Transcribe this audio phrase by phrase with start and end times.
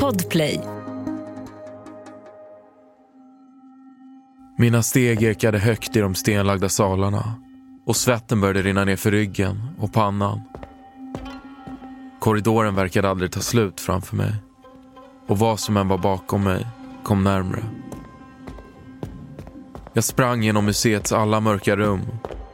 [0.00, 0.60] Podplay.
[4.58, 7.34] Mina steg ekade högt i de stenlagda salarna
[7.86, 10.40] och svetten började rinna ner för ryggen och pannan.
[12.20, 14.34] Korridoren verkade aldrig ta slut framför mig
[15.26, 16.66] och vad som än var bakom mig
[17.02, 17.64] kom närmre.
[19.92, 22.00] Jag sprang genom museets alla mörka rum,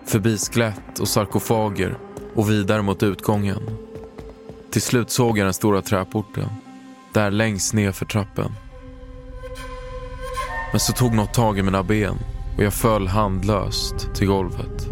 [0.05, 1.99] förbi skelett och sarkofager
[2.35, 3.90] och vidare mot utgången.
[4.71, 6.49] Till slut såg jag den stora träporten,
[7.13, 8.53] där längst ner för trappen.
[10.71, 12.19] Men så tog något tag i mina ben
[12.57, 14.89] och jag föll handlöst till golvet.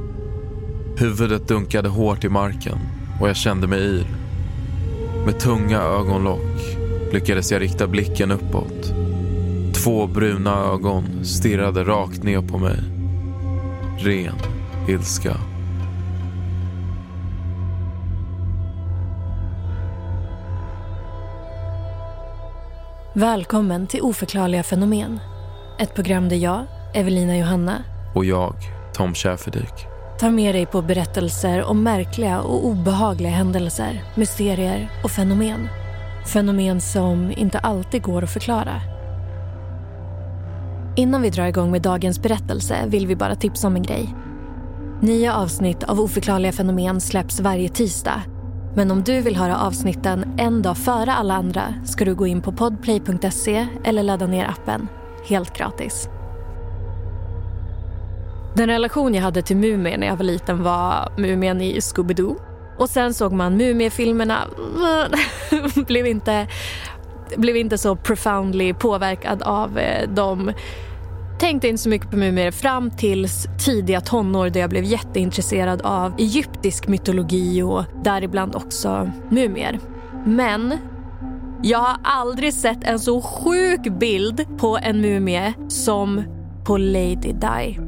[0.96, 2.78] Huvudet dunkade hårt i marken
[3.20, 4.06] och jag kände mig yr.
[5.26, 6.76] Med tunga ögonlock
[7.12, 8.92] lyckades jag rikta blicken uppåt.
[9.74, 12.78] Två bruna ögon stirrade rakt ner på mig.
[13.98, 14.36] Ren
[14.88, 15.36] ilska.
[23.18, 25.20] Välkommen till Oförklarliga fenomen.
[25.78, 27.82] Ett program där jag, Evelina Johanna
[28.14, 28.54] Och jag,
[28.94, 29.72] Tom Schäferdik.
[30.18, 35.68] tar med dig på berättelser om märkliga och obehagliga händelser, mysterier och fenomen.
[36.26, 38.80] Fenomen som inte alltid går att förklara.
[40.96, 44.14] Innan vi drar igång med dagens berättelse vill vi bara tipsa om en grej.
[45.00, 48.22] Nya avsnitt av Oförklarliga fenomen släpps varje tisdag.
[48.78, 52.42] Men om du vill höra avsnitten en dag före alla andra ska du gå in
[52.42, 54.88] på podplay.se eller ladda ner appen.
[55.28, 56.08] Helt gratis.
[58.54, 62.36] Den relation jag hade till mumier när jag var liten var Mumien i Scooby-Doo.
[62.78, 64.38] Och sen såg man Mumiefilmerna.
[65.86, 66.46] blev, inte,
[67.36, 70.52] blev inte så profoundly påverkad av eh, dem.
[71.38, 76.14] Tänkte inte så mycket på mumier fram tills tidiga tonår där jag blev jätteintresserad av
[76.18, 79.78] egyptisk mytologi och däribland också mumier.
[80.24, 80.74] Men
[81.62, 86.22] jag har aldrig sett en så sjuk bild på en mumie som
[86.66, 87.78] på Lady Di.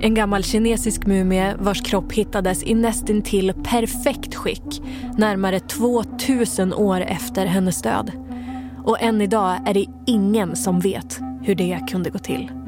[0.00, 4.82] En gammal kinesisk mumie vars kropp hittades i nästintill perfekt skick
[5.18, 8.12] närmare 2000 år efter hennes död.
[8.84, 12.61] Och än idag är det ingen som vet hur det kunde gå till.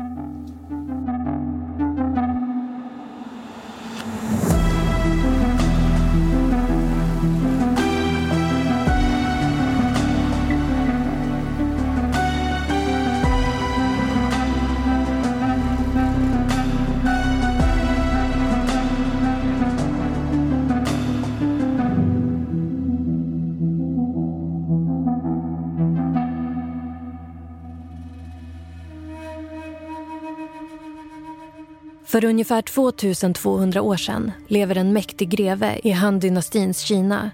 [32.15, 37.31] För ungefär 2200 år sedan lever en mäktig greve i Han-dynastins Kina.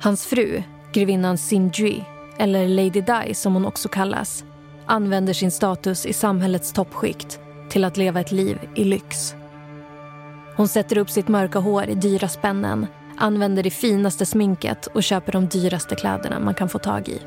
[0.00, 0.62] Hans fru,
[0.92, 2.04] grevinnan Xinjui,
[2.38, 4.44] eller Lady Dai som hon också kallas,
[4.86, 7.40] använder sin status i samhällets toppskikt
[7.70, 9.34] till att leva ett liv i lyx.
[10.56, 12.86] Hon sätter upp sitt mörka hår i dyra spännen,
[13.16, 17.20] använder det finaste sminket och köper de dyraste kläderna man kan få tag i.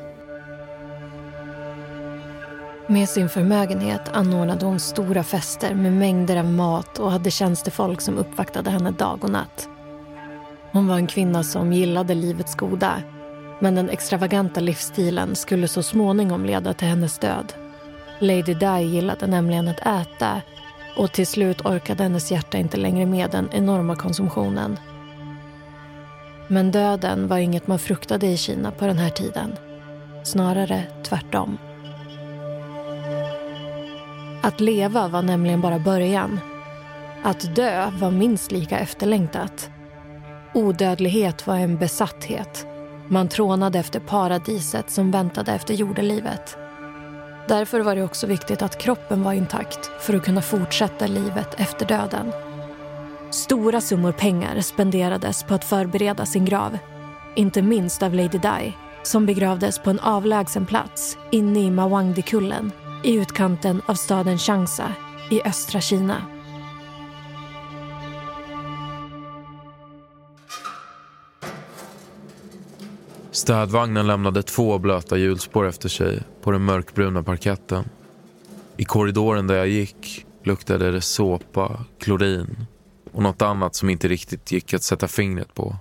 [2.88, 8.18] Med sin förmögenhet anordnade hon stora fester med mängder av mat och hade tjänstefolk som
[8.18, 9.68] uppvaktade henne dag och natt.
[10.72, 13.02] Hon var en kvinna som gillade livets goda
[13.58, 17.52] men den extravaganta livsstilen skulle så småningom leda till hennes död.
[18.18, 20.42] Lady Di gillade nämligen att äta
[20.96, 24.78] och till slut orkade hennes hjärta inte längre med den enorma konsumtionen.
[26.48, 29.56] Men döden var inget man fruktade i Kina på den här tiden.
[30.24, 31.58] Snarare tvärtom.
[34.46, 36.40] Att leva var nämligen bara början.
[37.22, 39.70] Att dö var minst lika efterlängtat.
[40.54, 42.66] Odödlighet var en besatthet.
[43.08, 46.56] Man trånade efter paradiset som väntade efter jordelivet.
[47.48, 51.86] Därför var det också viktigt att kroppen var intakt för att kunna fortsätta livet efter
[51.86, 52.32] döden.
[53.30, 56.78] Stora summor pengar spenderades på att förbereda sin grav.
[57.34, 62.72] Inte minst av Lady Di, som begravdes på en avlägsen plats inne i Mawangdikullen
[63.04, 64.92] i utkanten av staden Changsa
[65.30, 66.22] i östra Kina.
[73.30, 77.84] Städvagnen lämnade två blöta hjulspår efter sig på den mörkbruna parketten.
[78.76, 82.66] I korridoren där jag gick luktade det såpa, klorin
[83.12, 85.76] och något annat som inte riktigt gick att sätta fingret på.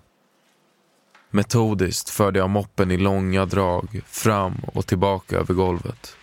[1.31, 6.15] Metodiskt förde jag moppen i långa drag fram och tillbaka över golvet.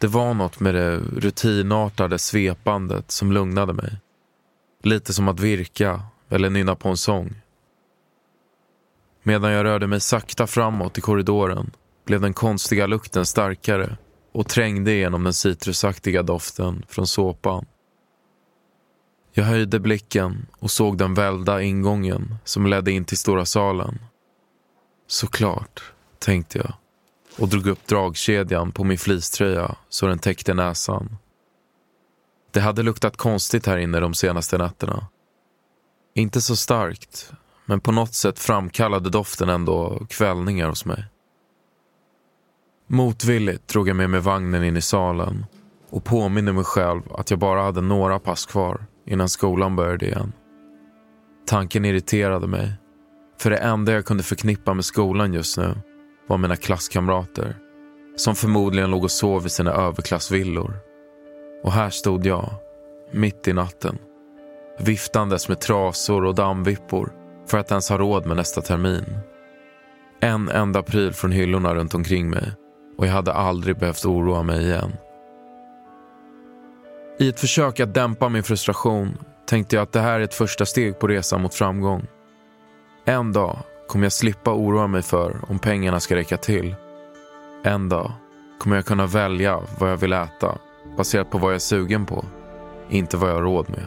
[0.00, 3.96] Det var något med det rutinartade svepandet som lugnade mig.
[4.82, 7.34] Lite som att virka eller nynna på en sång.
[9.22, 11.70] Medan jag rörde mig sakta framåt i korridoren
[12.04, 13.96] blev den konstiga lukten starkare
[14.32, 17.66] och trängde igenom den citrusaktiga doften från såpan.
[19.32, 23.98] Jag höjde blicken och såg den välda ingången som ledde in till stora salen.
[25.06, 26.79] Såklart, tänkte jag
[27.40, 31.16] och drog upp dragkedjan på min fleecetröja så den täckte näsan.
[32.50, 35.06] Det hade luktat konstigt här inne de senaste nätterna.
[36.14, 37.32] Inte så starkt,
[37.66, 41.04] men på något sätt framkallade doften ändå kvällningar hos mig.
[42.86, 45.46] Motvilligt drog jag med mig vagnen in i salen
[45.90, 50.32] och påminner mig själv att jag bara hade några pass kvar innan skolan började igen.
[51.46, 52.72] Tanken irriterade mig,
[53.38, 55.74] för det enda jag kunde förknippa med skolan just nu
[56.30, 57.56] var mina klasskamrater
[58.16, 60.78] som förmodligen låg och sov i sina överklassvillor.
[61.62, 62.50] Och här stod jag,
[63.12, 63.98] mitt i natten,
[64.78, 67.12] viftandes med trasor och dammvippor
[67.46, 69.18] för att ens ha råd med nästa termin.
[70.20, 72.52] En enda pryl från hyllorna runt omkring mig
[72.98, 74.92] och jag hade aldrig behövt oroa mig igen.
[77.18, 80.66] I ett försök att dämpa min frustration tänkte jag att det här är ett första
[80.66, 82.06] steg på resan mot framgång.
[83.04, 83.58] En dag
[83.90, 86.74] kommer jag slippa oroa mig för om pengarna ska räcka till.
[87.62, 88.12] En dag
[88.58, 90.58] kommer jag kunna välja vad jag vill äta
[90.96, 92.24] baserat på vad jag är sugen på,
[92.88, 93.86] inte vad jag har råd med.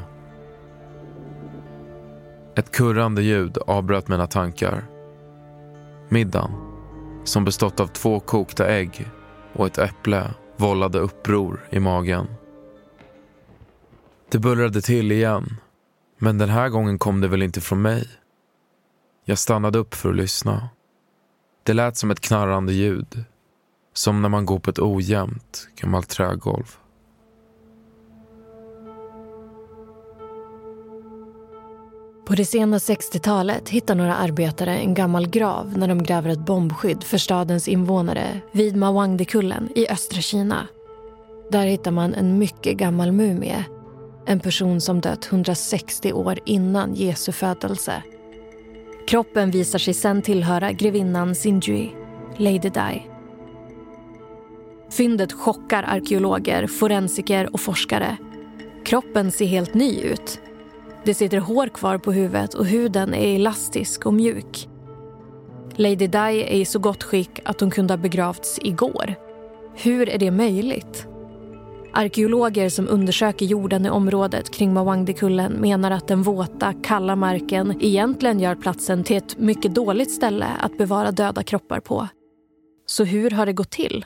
[2.56, 4.84] Ett kurrande ljud avbröt mina tankar.
[6.10, 6.52] Middagen,
[7.24, 9.12] som bestått av två kokta ägg
[9.54, 12.28] och ett äpple, vållade uppror i magen.
[14.32, 15.58] Det bullrade till igen,
[16.18, 18.08] men den här gången kom det väl inte från mig.
[19.26, 20.70] Jag stannade upp för att lyssna.
[21.64, 23.24] Det lät som ett knarrande ljud.
[23.94, 26.78] Som när man går på ett ojämnt gammalt trägolv.
[32.26, 37.04] På det sena 60-talet hittar några arbetare en gammal grav när de gräver ett bombskydd
[37.04, 40.68] för stadens invånare vid Mawangdekullen i östra Kina.
[41.52, 43.66] Där hittar man en mycket gammal mumie.
[44.26, 48.04] En person som dött 160 år innan Jesu födelse.
[49.08, 51.92] Kroppen visar sig sen tillhöra grevinnan Sinjui,
[52.38, 53.02] Lady Di.
[54.92, 58.18] Fyndet chockar arkeologer, forensiker och forskare.
[58.86, 60.40] Kroppen ser helt ny ut.
[61.06, 64.68] Det sitter hår kvar på huvudet och huden är elastisk och mjuk.
[65.76, 69.16] Lady Di är i så gott skick att hon kunde ha begravts igår.
[69.76, 71.08] Hur är det möjligt?
[71.96, 78.40] Arkeologer som undersöker jorden i området kring Mawangdikullen menar att den våta, kalla marken egentligen
[78.40, 82.08] gör platsen till ett mycket dåligt ställe att bevara döda kroppar på.
[82.86, 84.06] Så hur har det gått till?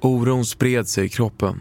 [0.00, 1.60] Oron spred sig i kroppen.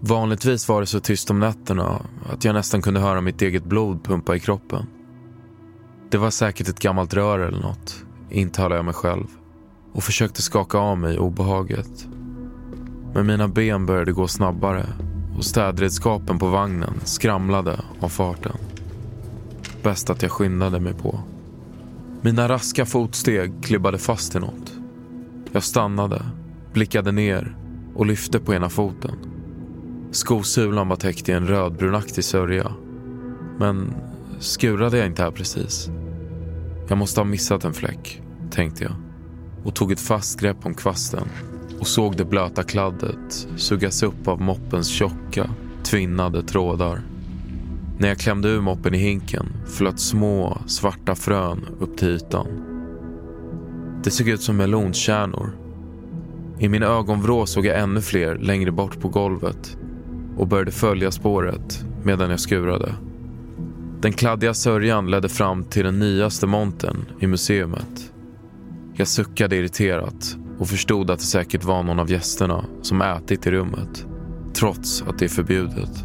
[0.00, 4.04] Vanligtvis var det så tyst om nätterna att jag nästan kunde höra mitt eget blod
[4.04, 4.86] pumpa i kroppen.
[6.10, 9.26] Det var säkert ett gammalt rör eller något, intalade jag mig själv
[9.94, 12.06] och försökte skaka av mig obehaget.
[13.14, 14.86] Men mina ben började gå snabbare
[15.36, 18.56] och städredskapen på vagnen skramlade av farten.
[19.82, 21.20] Bäst att jag skyndade mig på.
[22.20, 24.72] Mina raska fotsteg klibbade fast i något.
[25.52, 26.22] Jag stannade,
[26.72, 27.56] blickade ner
[27.94, 29.16] och lyfte på ena foten.
[30.10, 32.72] Skosulan var täckt i en rödbrunaktig sörja.
[33.58, 33.94] Men
[34.38, 35.90] skurade jag inte här precis?
[36.88, 38.92] Jag måste ha missat en fläck, tänkte jag
[39.64, 41.28] och tog ett fast grepp om kvasten
[41.80, 45.50] och såg det blöta kladdet sugas upp av moppens tjocka,
[45.82, 47.00] tvinnade trådar.
[47.98, 52.46] När jag klämde ur moppen i hinken flöt små svarta frön upp till ytan.
[54.04, 55.50] Det såg ut som melonkärnor.
[56.58, 59.76] I min ögonvrå såg jag ännu fler längre bort på golvet
[60.36, 62.94] och började följa spåret medan jag skurade.
[64.00, 68.13] Den kladdiga sörjan ledde fram till den nyaste montern i museumet.
[68.96, 73.50] Jag suckade irriterat och förstod att det säkert var någon av gästerna som ätit i
[73.50, 74.06] rummet.
[74.54, 76.04] Trots att det är förbjudet.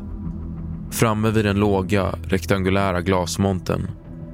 [0.92, 3.88] Framme vid den låga, rektangulära glasmontern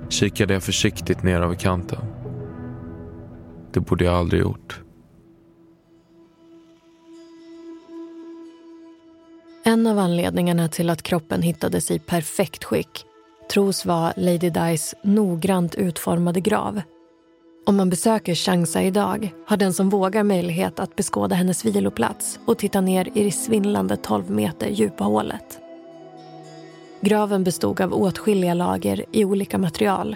[0.09, 2.05] kikade jag försiktigt ner över kanten.
[3.73, 4.81] Det borde jag aldrig gjort.
[9.63, 13.05] En av anledningarna till att kroppen hittades i perfekt skick
[13.53, 16.81] tros vara Lady Dis noggrant utformade grav
[17.65, 22.57] om man besöker Changsa idag har den som vågar möjlighet att beskåda hennes viloplats och
[22.57, 25.59] titta ner i det svindlande 12 meter djupa hålet.
[27.01, 30.15] Graven bestod av åtskilliga lager i olika material.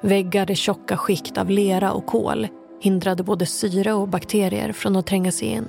[0.00, 2.48] Väggar i tjocka skikt av lera och kol
[2.80, 5.64] hindrade både syre och bakterier från att tränga sig in.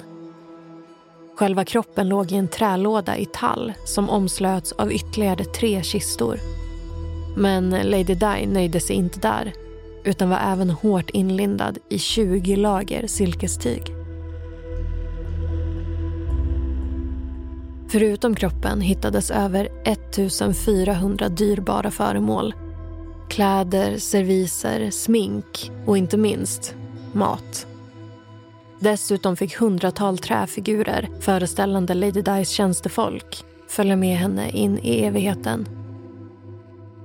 [1.35, 6.39] Själva kroppen låg i en trälåda i tall som omslöts av ytterligare tre kistor.
[7.37, 9.53] Men Lady Di nöjde sig inte där
[10.03, 13.83] utan var även hårt inlindad i 20 lager silkestyg.
[17.89, 22.53] Förutom kroppen hittades över 1400 dyrbara föremål.
[23.29, 26.75] Kläder, serviser, smink och inte minst
[27.13, 27.67] mat.
[28.79, 35.67] Dessutom fick hundratal träfigurer föreställande Lady Dies tjänstefolk följa med henne in i evigheten.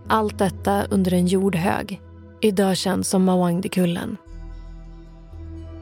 [0.09, 2.01] Allt detta under en jordhög,
[2.43, 4.17] idag känd som Mawangdikullen.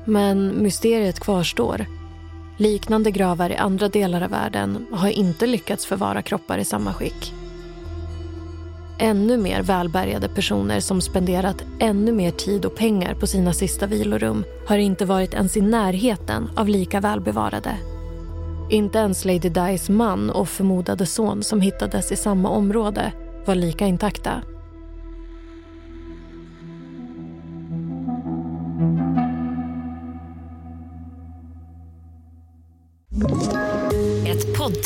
[0.05, 1.87] Men mysteriet kvarstår.
[2.57, 7.33] Liknande gravar i andra delar av världen har inte lyckats förvara kroppar i samma skick.
[8.99, 14.45] Ännu mer välbärgade personer som spenderat ännu mer tid och pengar på sina sista vilorum
[14.67, 17.77] har inte varit ens i närheten av lika välbevarade.
[18.71, 23.13] Inte ens Lady Dies man och förmodade son som hittades i samma område
[23.47, 24.43] var lika intakta.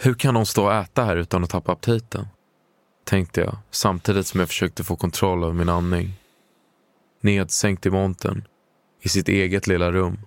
[0.00, 2.26] Hur kan hon stå och äta här utan att tappa aptiten?
[3.04, 6.12] Tänkte jag samtidigt som jag försökte få kontroll över min andning.
[7.20, 8.44] Nedsänkt i montern,
[9.02, 10.18] i sitt eget lilla rum,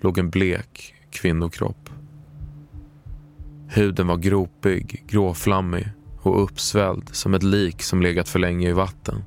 [0.00, 1.90] låg en blek kvinnokropp.
[3.68, 5.88] Huden var gropig, gråflammig
[6.22, 9.24] och uppsvälld som ett lik som legat för länge i vatten.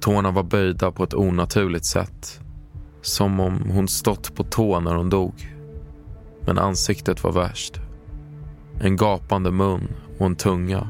[0.00, 2.43] Tårna var böjda på ett onaturligt sätt.
[3.04, 5.56] Som om hon stått på tå när hon dog.
[6.46, 7.80] Men ansiktet var värst.
[8.80, 10.88] En gapande mun och en tunga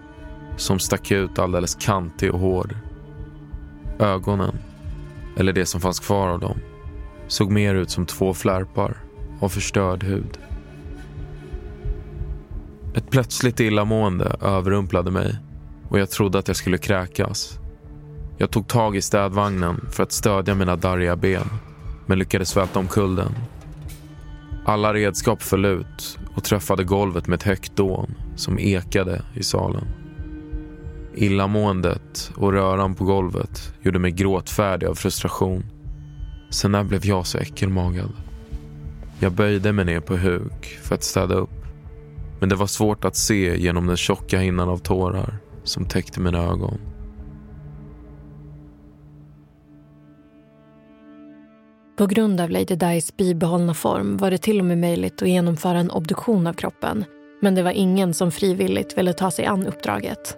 [0.56, 2.76] som stack ut alldeles kantig och hård.
[3.98, 4.58] Ögonen,
[5.36, 6.58] eller det som fanns kvar av dem,
[7.28, 8.96] såg mer ut som två flärpar
[9.40, 10.38] av förstörd hud.
[12.94, 15.38] Ett plötsligt illamående överrumplade mig
[15.88, 17.58] och jag trodde att jag skulle kräkas.
[18.38, 21.48] Jag tog tag i städvagnen för att stödja mina darriga ben
[22.06, 23.32] men lyckades välta omkull den.
[24.64, 29.86] Alla redskap föll ut och träffade golvet med ett högt dån som ekade i salen.
[31.14, 35.64] Illamåendet och röran på golvet gjorde mig gråtfärdig av frustration.
[36.50, 38.12] Sen när blev jag så äckelmagad?
[39.18, 41.64] Jag böjde mig ner på huk för att städa upp.
[42.40, 46.38] Men det var svårt att se genom den tjocka hinnan av tårar som täckte mina
[46.38, 46.78] ögon.
[51.96, 55.78] På grund av Lady Dies bibehållna form var det till och med möjligt att genomföra
[55.78, 57.04] en obduktion av kroppen.
[57.40, 60.36] Men det var ingen som frivilligt ville ta sig an uppdraget.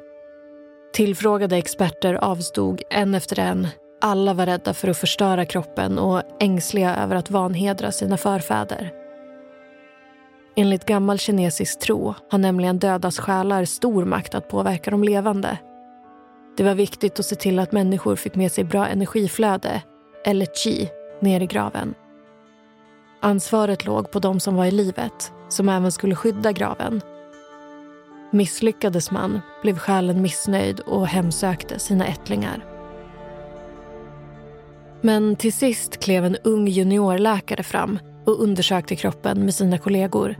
[0.92, 3.68] Tillfrågade experter avstod en efter en.
[4.00, 8.90] Alla var rädda för att förstöra kroppen och ängsliga över att vanhedra sina förfäder.
[10.56, 15.58] Enligt gammal kinesisk tro har nämligen dödas själar stor makt att påverka de levande.
[16.56, 19.82] Det var viktigt att se till att människor fick med sig bra energiflöde,
[20.25, 21.94] eller qi, ner i graven.
[23.20, 27.00] Ansvaret låg på de som var i livet, som även skulle skydda graven.
[28.30, 32.64] Misslyckades man blev själen missnöjd och hemsökte sina ättlingar.
[35.00, 40.37] Men till sist klev en ung juniorläkare fram och undersökte kroppen med sina kollegor.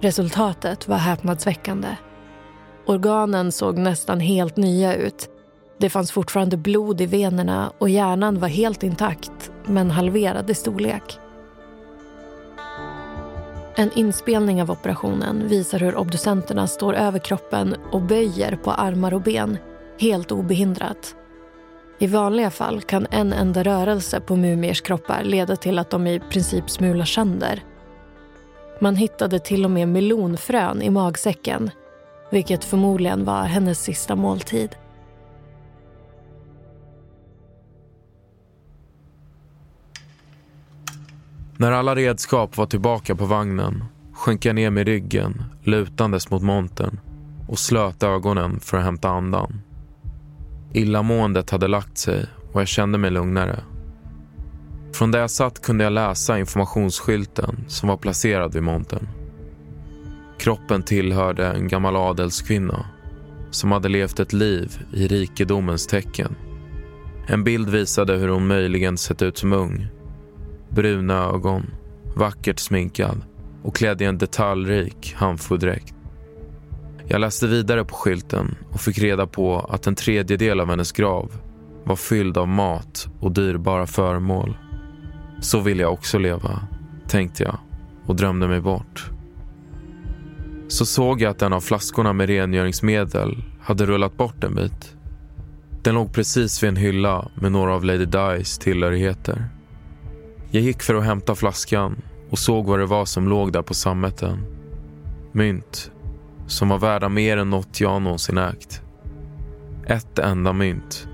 [0.00, 1.88] Resultatet var häpnadsväckande.
[2.86, 5.31] Organen såg nästan helt nya ut.
[5.78, 11.18] Det fanns fortfarande blod i venerna och hjärnan var helt intakt men halverad i storlek.
[13.76, 19.22] En inspelning av operationen visar hur obducenterna står över kroppen och böjer på armar och
[19.22, 19.58] ben,
[19.98, 21.14] helt obehindrat.
[21.98, 26.20] I vanliga fall kan en enda rörelse på mumiers kroppar leda till att de i
[26.20, 27.64] princip smular sönder.
[28.80, 31.70] Man hittade till och med melonfrön i magsäcken
[32.30, 34.76] vilket förmodligen var hennes sista måltid.
[41.62, 47.00] När alla redskap var tillbaka på vagnen sjönk jag ner med ryggen lutandes mot montern
[47.48, 49.60] och slöt ögonen för att hämta andan.
[50.72, 53.64] Illamåendet hade lagt sig och jag kände mig lugnare.
[54.92, 59.08] Från där jag satt kunde jag läsa informationsskylten som var placerad vid montern.
[60.38, 62.86] Kroppen tillhörde en gammal adelskvinna
[63.50, 66.34] som hade levt ett liv i rikedomens tecken.
[67.26, 69.88] En bild visade hur hon möjligen sett ut som ung.
[70.74, 71.66] Bruna ögon,
[72.16, 73.22] vackert sminkad
[73.62, 75.94] och klädd i en detaljrik handfodräkt.
[77.06, 81.32] Jag läste vidare på skylten och fick reda på att en tredjedel av hennes grav
[81.84, 84.56] var fylld av mat och dyrbara föremål.
[85.40, 86.62] Så vill jag också leva,
[87.08, 87.58] tänkte jag
[88.06, 89.10] och drömde mig bort.
[90.68, 94.96] Så såg jag att en av flaskorna med rengöringsmedel hade rullat bort en bit.
[95.82, 99.48] Den låg precis vid en hylla med några av Lady Dies tillhörigheter.
[100.54, 103.74] Jag gick för att hämta flaskan och såg vad det var som låg där på
[103.74, 104.44] sammeten.
[105.32, 105.90] Mynt
[106.46, 108.82] som var värda mer än något jag någonsin ägt.
[109.86, 111.08] Ett enda mynt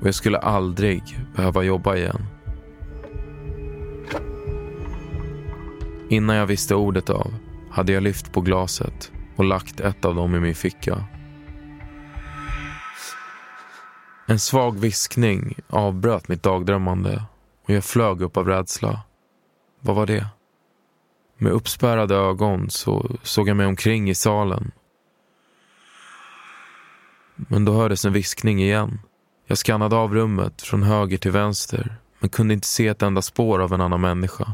[0.00, 1.02] och jag skulle aldrig
[1.36, 2.26] behöva jobba igen.
[6.08, 7.34] Innan jag visste ordet av
[7.70, 11.04] hade jag lyft på glaset och lagt ett av dem i min ficka.
[14.26, 17.22] En svag viskning avbröt mitt dagdrömmande
[17.64, 19.00] och jag flög upp av rädsla.
[19.80, 20.26] Vad var det?
[21.38, 24.72] Med uppspärrade ögon så såg jag mig omkring i salen.
[27.34, 29.00] Men då hördes en viskning igen.
[29.46, 33.62] Jag skannade av rummet från höger till vänster men kunde inte se ett enda spår
[33.62, 34.52] av en annan människa.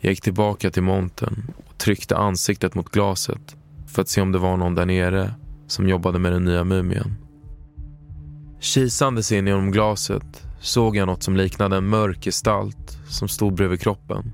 [0.00, 4.38] Jag gick tillbaka till montern och tryckte ansiktet mot glaset för att se om det
[4.38, 5.34] var någon där nere
[5.66, 7.16] som jobbade med den nya mumien.
[8.60, 13.80] Kisandes in genom glaset såg jag något som liknade en mörk gestalt som stod bredvid
[13.80, 14.32] kroppen.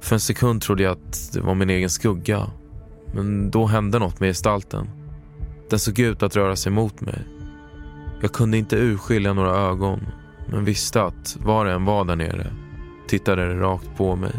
[0.00, 2.46] För en sekund trodde jag att det var min egen skugga.
[3.14, 4.90] Men då hände något med gestalten.
[5.70, 7.18] Den såg ut att röra sig mot mig.
[8.22, 10.00] Jag kunde inte urskilja några ögon
[10.46, 12.52] men visste att var det än var där nere
[13.08, 14.34] tittade det rakt på mig.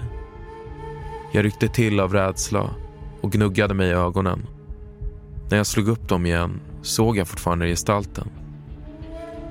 [1.32, 2.70] Jag ryckte till av rädsla
[3.22, 4.48] och gnuggade mig i ögonen.
[5.50, 8.28] När jag slog upp dem igen såg jag fortfarande gestalten.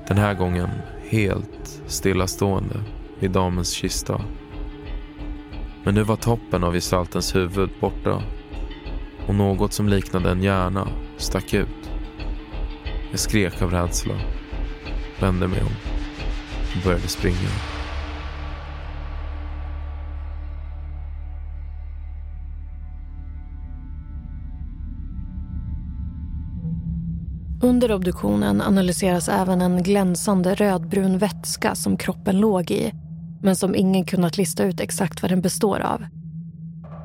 [0.07, 0.69] Den här gången
[1.09, 2.83] helt stillastående
[3.19, 4.21] vid damens kista.
[5.83, 8.23] Men nu var toppen av gestaltens huvud borta
[9.27, 11.91] och något som liknade en hjärna stack ut.
[13.11, 14.13] Jag skrek av rädsla,
[15.19, 15.75] vände mig om
[16.75, 17.68] och började springa.
[27.61, 32.93] Under obduktionen analyseras även en glänsande rödbrun vätska som kroppen låg i
[33.41, 36.05] men som ingen kunnat lista ut exakt vad den består av.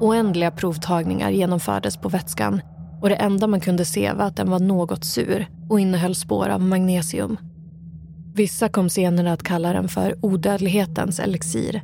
[0.01, 2.61] Oändliga provtagningar genomfördes på vätskan
[3.03, 6.49] och det enda man kunde se var att den var något sur och innehöll spår
[6.49, 7.37] av magnesium.
[8.35, 11.83] Vissa kom senare att kalla den för odödlighetens elixir.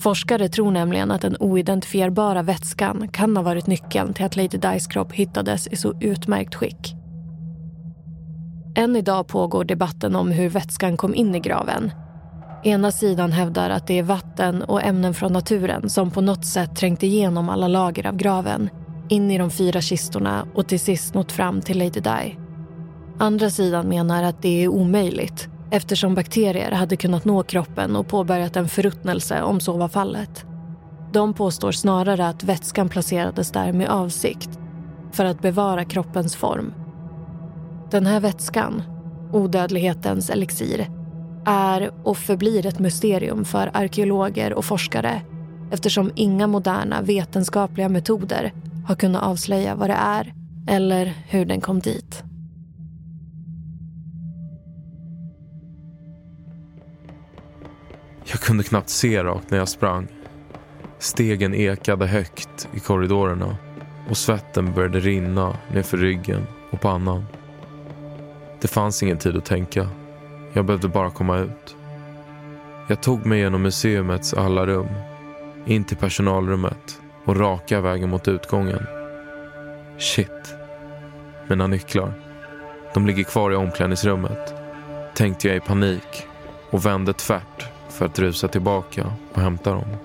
[0.00, 4.86] Forskare tror nämligen att den oidentifierbara vätskan kan ha varit nyckeln till att Lady Dies
[4.86, 6.97] kropp hittades i så utmärkt skick.
[8.78, 11.92] Än idag pågår debatten om hur vätskan kom in i graven.
[12.64, 16.76] Ena sidan hävdar att det är vatten och ämnen från naturen som på något sätt
[16.76, 18.70] trängt igenom alla lager av graven
[19.08, 22.38] in i de fyra kistorna och till sist nått fram till Lady Di.
[23.18, 28.56] Andra sidan menar att det är omöjligt eftersom bakterier hade kunnat nå kroppen och påbörjat
[28.56, 30.46] en förruttnelse om så var fallet.
[31.12, 34.50] De påstår snarare att vätskan placerades där med avsikt
[35.12, 36.72] för att bevara kroppens form
[37.90, 38.82] den här vätskan,
[39.32, 40.90] odödlighetens elixir,
[41.44, 45.22] är och förblir ett mysterium för arkeologer och forskare
[45.70, 48.52] eftersom inga moderna vetenskapliga metoder
[48.86, 50.32] har kunnat avslöja vad det är
[50.68, 52.22] eller hur den kom dit.
[58.24, 60.08] Jag kunde knappt se rakt när jag sprang.
[60.98, 63.56] Stegen ekade högt i korridorerna
[64.10, 67.24] och svetten började rinna nerför ryggen och pannan.
[68.60, 69.88] Det fanns ingen tid att tänka.
[70.52, 71.76] Jag behövde bara komma ut.
[72.88, 74.88] Jag tog mig genom museumets alla rum,
[75.66, 78.86] in till personalrummet och raka vägen mot utgången.
[79.98, 80.54] Shit.
[81.48, 82.12] Mina nycklar.
[82.94, 84.54] De ligger kvar i omklädningsrummet.
[85.14, 86.26] Tänkte jag i panik
[86.70, 89.96] och vände tvärt för att rusa tillbaka och hämta dem.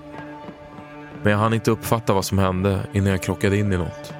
[1.22, 4.14] Men jag hann inte uppfatta vad som hände innan jag krockade in i något.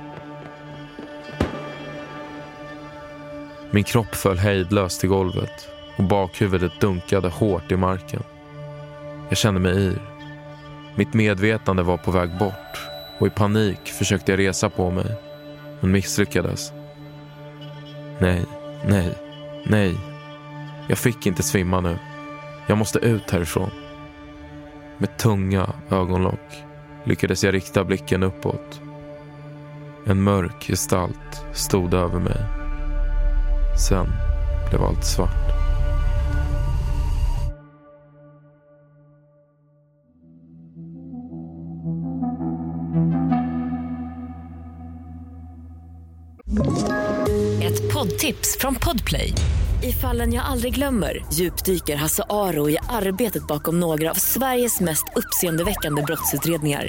[3.74, 8.22] Min kropp föll hejdlöst till golvet och bakhuvudet dunkade hårt i marken.
[9.28, 10.02] Jag kände mig yr.
[10.94, 12.78] Mitt medvetande var på väg bort
[13.18, 15.16] och i panik försökte jag resa på mig,
[15.80, 16.72] men misslyckades.
[18.18, 18.44] Nej,
[18.86, 19.14] nej,
[19.64, 19.96] nej.
[20.88, 21.98] Jag fick inte svimma nu.
[22.66, 23.70] Jag måste ut härifrån.
[24.98, 26.64] Med tunga ögonlock
[27.04, 28.80] lyckades jag rikta blicken uppåt.
[30.06, 32.63] En mörk gestalt stod över mig.
[33.76, 34.06] Sen
[34.70, 35.30] blev allt svart.
[47.62, 49.32] Ett poddtips från Podplay.
[49.82, 55.04] I fallen jag aldrig glömmer djupdyker Hasse Aro i arbetet bakom några av Sveriges mest
[55.16, 56.88] uppseendeväckande brottsutredningar.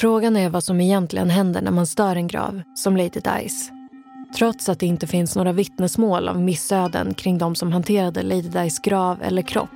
[0.00, 3.72] Frågan är vad som egentligen händer när man stör en grav, som Lady Dice.
[4.36, 8.80] Trots att det inte finns några vittnesmål av missöden kring de som hanterade Lady Dice
[8.82, 9.70] grav eller kropp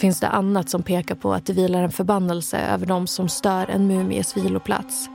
[0.00, 3.70] finns det annat som pekar på att det vilar en förbannelse över de som stör
[3.70, 5.08] en mumies viloplats.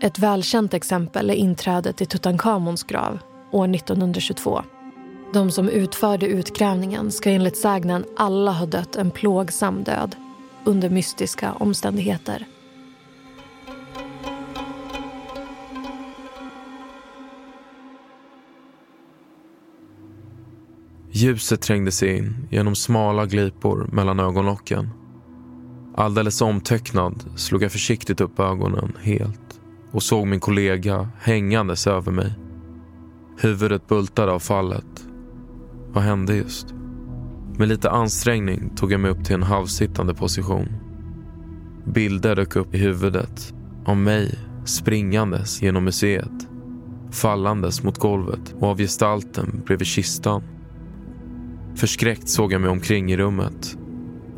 [0.00, 3.18] Ett välkänt exempel är inträdet i Tutankhamons grav
[3.50, 4.62] år 1922.
[5.32, 10.16] De som utförde utgrävningen ska enligt sägnen alla ha dött en plågsam död
[10.64, 12.46] under mystiska omständigheter.
[21.16, 24.90] Ljuset trängde sig in genom smala glipor mellan ögonlocken.
[25.94, 29.60] Alldeles omtöcknad slog jag försiktigt upp ögonen helt
[29.92, 32.34] och såg min kollega hängandes över mig.
[33.40, 35.08] Huvudet bultade av fallet.
[35.92, 36.74] Vad hände just?
[37.58, 40.68] Med lite ansträngning tog jag mig upp till en halvsittande position.
[41.84, 43.54] Bilder dök upp i huvudet
[43.86, 46.48] av mig springandes genom museet
[47.10, 50.42] fallandes mot golvet och av gestalten bredvid kistan
[51.76, 53.78] Förskräckt såg jag mig omkring i rummet.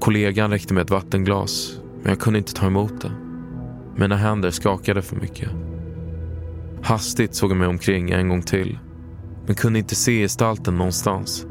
[0.01, 3.13] Kollegan räckte mig ett vattenglas, men jag kunde inte ta emot det.
[3.97, 5.49] Mina händer skakade för mycket.
[6.83, 8.79] Hastigt såg jag mig omkring en gång till,
[9.47, 11.47] men kunde inte se gestalten någonstans.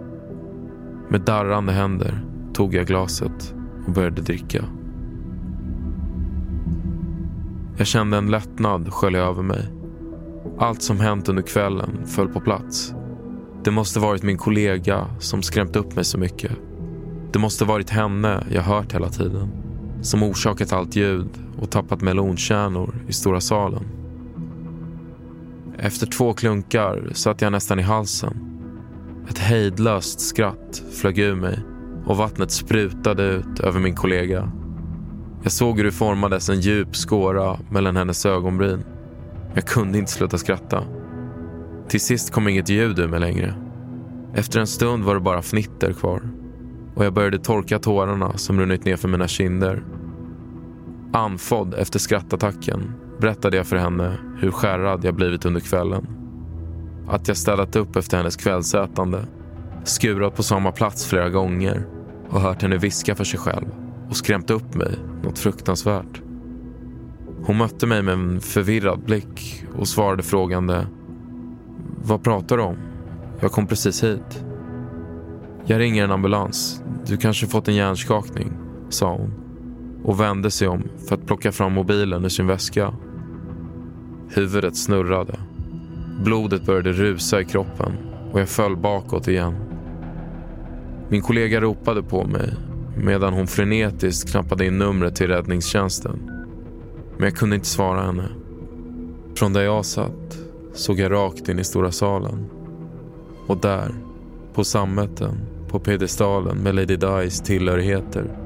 [1.09, 4.65] Med darrande händer tog jag glaset och började dricka.
[7.77, 9.67] Jag kände en lättnad skölja över mig.
[10.59, 12.93] Allt som hänt under kvällen föll på plats.
[13.67, 16.51] Det måste varit min kollega som skrämt upp mig så mycket.
[17.31, 19.49] Det måste varit henne jag hört hela tiden.
[20.01, 23.83] Som orsakat allt ljud och tappat melonkärnor i stora salen.
[25.77, 28.37] Efter två klunkar satt jag nästan i halsen.
[29.29, 31.59] Ett hejdlöst skratt flög ur mig
[32.05, 34.51] och vattnet sprutade ut över min kollega.
[35.43, 38.83] Jag såg hur det formades en djup skåra mellan hennes ögonbryn.
[39.53, 40.83] Jag kunde inte sluta skratta.
[41.87, 43.53] Till sist kom inget ljud ur mig längre.
[44.33, 46.21] Efter en stund var det bara fnitter kvar
[46.95, 49.83] och jag började torka tårarna som runnit ner för mina kinder.
[51.13, 56.07] Anfodd efter skrattattacken berättade jag för henne hur skärrad jag blivit under kvällen.
[57.07, 59.25] Att jag städat upp efter hennes kvällsätande,
[59.83, 61.87] skurat på samma plats flera gånger
[62.29, 63.67] och hört henne viska för sig själv
[64.09, 66.21] och skrämt upp mig något fruktansvärt.
[67.43, 70.87] Hon mötte mig med en förvirrad blick och svarade frågande
[72.03, 72.77] vad pratar du om?
[73.39, 74.43] Jag kom precis hit.
[75.65, 76.83] Jag ringer en ambulans.
[77.05, 78.51] Du kanske fått en hjärnskakning,
[78.89, 79.33] sa hon
[80.03, 82.93] och vände sig om för att plocka fram mobilen ur sin väska.
[84.29, 85.39] Huvudet snurrade.
[86.23, 87.91] Blodet började rusa i kroppen
[88.31, 89.55] och jag föll bakåt igen.
[91.09, 92.53] Min kollega ropade på mig
[92.97, 96.31] medan hon frenetiskt knappade in numret till räddningstjänsten.
[97.17, 98.29] Men jag kunde inte svara henne.
[99.35, 100.26] Från där jag satt
[100.77, 102.49] såg jag rakt in i stora salen.
[103.47, 103.91] Och där,
[104.53, 105.37] på sammeten,
[105.67, 108.37] på pedestalen med Lady Dies tillhörigheter,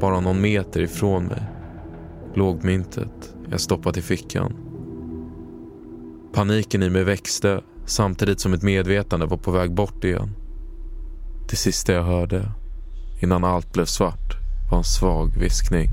[0.00, 1.42] bara någon meter ifrån mig,
[2.34, 4.56] låg myntet jag stoppat i fickan.
[6.32, 10.30] Paniken i mig växte samtidigt som mitt medvetande var på väg bort igen.
[11.50, 12.48] Det sista jag hörde,
[13.22, 14.36] innan allt blev svart,
[14.70, 15.88] var en svag viskning.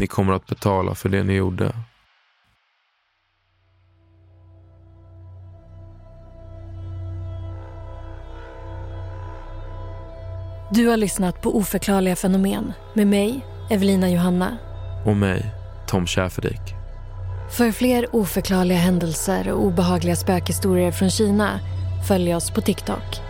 [0.00, 1.72] Ni kommer att betala för det ni gjorde.
[10.78, 14.58] Du har lyssnat på Oförklarliga fenomen med mig, Evelina Johanna.
[15.06, 15.46] Och mig,
[15.88, 16.60] Tom Schäferdik.
[17.56, 21.60] För fler oförklarliga händelser och obehagliga spökhistorier från Kina,
[22.08, 23.20] följ oss på TikTok.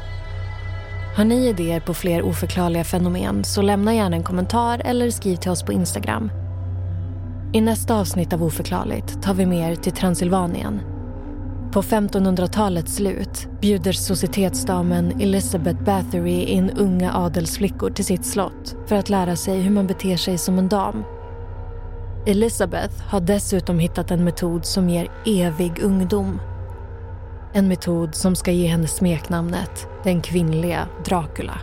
[1.16, 5.50] Har ni idéer på fler oförklarliga fenomen så lämna gärna en kommentar eller skriv till
[5.50, 6.30] oss på Instagram.
[7.52, 10.97] I nästa avsnitt av Oförklarligt tar vi med er till Transylvanien.
[11.72, 19.08] På 1500-talets slut bjuder societetsdamen Elizabeth Bathory in unga adelsflickor till sitt slott för att
[19.08, 21.04] lära sig hur man beter sig som en dam.
[22.26, 26.40] Elizabeth har dessutom hittat en metod som ger evig ungdom.
[27.52, 31.60] En metod som ska ge henne smeknamnet den kvinnliga Dracula.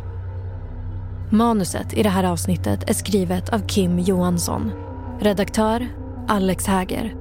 [1.31, 4.71] Manuset i det här avsnittet är skrivet av Kim Johansson.
[5.19, 5.87] Redaktör
[6.27, 7.15] Alex Häger.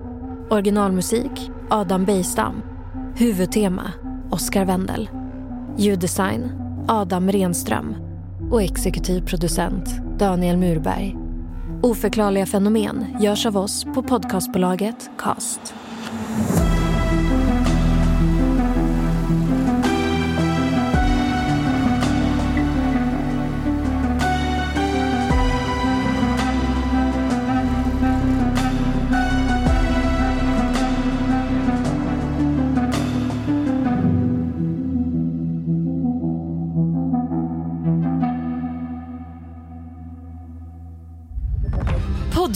[0.50, 2.73] Originalmusik Adam Bejstam.
[3.16, 3.92] Huvudtema
[4.30, 5.08] Oskar Wendel.
[5.78, 6.52] Ljuddesign
[6.88, 7.96] Adam Renström.
[8.50, 11.16] Och exekutiv producent Daniel Murberg.
[11.82, 15.74] Oförklarliga fenomen görs av oss på podcastbolaget Cast.